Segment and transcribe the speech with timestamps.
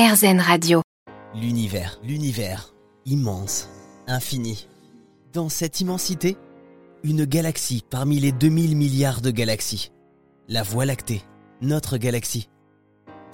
[0.00, 0.80] RZN Radio.
[1.34, 2.72] L'univers, l'univers,
[3.04, 3.68] immense,
[4.06, 4.66] infini.
[5.34, 6.38] Dans cette immensité,
[7.04, 9.92] une galaxie parmi les 2000 milliards de galaxies.
[10.48, 11.20] La Voie lactée,
[11.60, 12.48] notre galaxie.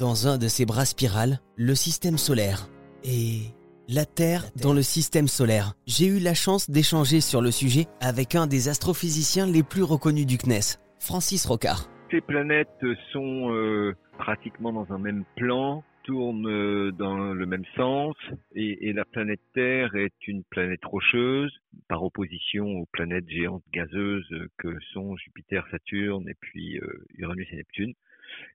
[0.01, 2.69] Dans un de ses bras spirales, le système solaire.
[3.05, 3.43] Et
[3.87, 5.75] la Terre dans le système solaire.
[5.87, 10.27] J'ai eu la chance d'échanger sur le sujet avec un des astrophysiciens les plus reconnus
[10.27, 11.89] du CNES, Francis Rocard.
[12.11, 18.17] Ces planètes sont euh, pratiquement dans un même plan, tournent euh, dans le même sens,
[18.55, 21.53] et, et, la planète Terre est une planète rocheuse,
[21.89, 27.57] par opposition aux planètes géantes gazeuses que sont Jupiter, Saturne, et puis euh, Uranus et
[27.57, 27.93] Neptune.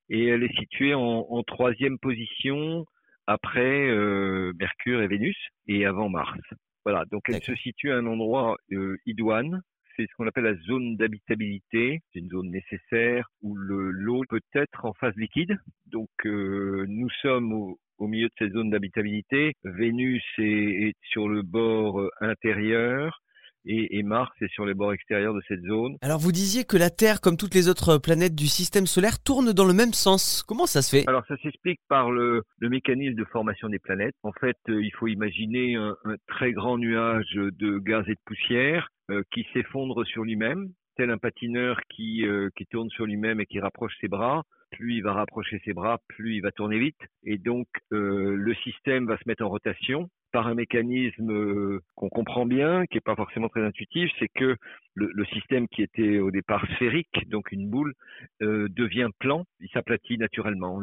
[0.10, 2.86] Et elle est située en, en troisième position
[3.28, 6.40] après euh, Mercure et Vénus, et avant Mars.
[6.86, 8.58] Voilà, donc elle se situe à un endroit
[9.06, 9.62] idoine,
[9.96, 12.02] c'est ce qu'on appelle la zone d'habitabilité.
[12.12, 13.56] C'est une zone nécessaire où
[14.30, 15.58] peut être en phase liquide.
[15.88, 19.54] Donc euh, nous sommes au, au, milieu de cette zone d'habitabilité.
[19.64, 23.22] Vénus est, est, sur le bord euh, intérieur.
[23.64, 25.96] Et, et, Mars est sur les bords extérieurs de cette zone.
[26.02, 29.54] Alors vous disiez que la Terre, comme toutes les autres planètes du système solaire, tourne
[29.54, 30.42] dans le même sens.
[30.42, 31.08] Comment ça se fait?
[31.08, 34.16] Alors ça s'explique par le, le, mécanisme de formation des planètes.
[34.24, 38.20] En fait, euh, il faut imaginer un, un, très grand nuage de gaz et de
[38.26, 38.88] poussière
[39.34, 43.60] qui s'effondre sur lui-même, tel un patineur qui, euh, qui tourne sur lui-même et qui
[43.60, 44.44] rapproche ses bras.
[44.72, 47.00] Plus il va rapprocher ses bras, plus il va tourner vite.
[47.24, 52.08] Et donc euh, le système va se mettre en rotation par un mécanisme euh, qu'on
[52.08, 54.56] comprend bien, qui n'est pas forcément très intuitif, c'est que
[54.96, 57.94] le, système qui était au départ sphérique, donc une boule,
[58.40, 60.82] devient plan, il s'aplatit naturellement.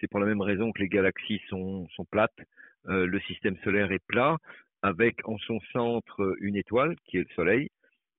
[0.00, 2.38] C'est pour la même raison que les galaxies sont, plates,
[2.84, 4.36] le système solaire est plat,
[4.82, 7.70] avec en son centre une étoile qui est le Soleil,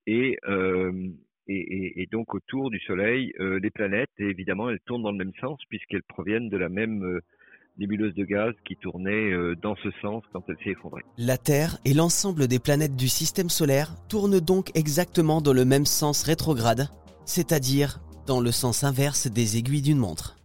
[0.07, 1.11] et, euh,
[1.47, 5.33] et, donc autour du Soleil, euh, les planètes, et évidemment elles tournent dans le même
[5.39, 7.21] sens puisqu'elles proviennent de la même euh,
[7.77, 11.03] nébuleuse de gaz qui tournait euh, dans ce sens quand elle s'est effondrée.
[11.17, 15.85] La Terre et l'ensemble des planètes du système solaire tournent donc exactement dans le même
[15.85, 16.87] sens rétrograde,
[17.25, 20.36] c'est-à-dire dans le sens inverse des aiguilles d'une montre.